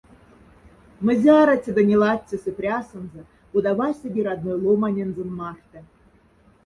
Мзяроцеда 1.07 1.81
ни 1.89 1.95
латцесы 2.03 2.49
прясонза, 2.59 3.21
кода 3.51 3.71
васеди 3.79 4.21
родной 4.27 4.57
ломанензон 4.63 5.29
мархта. 5.39 5.79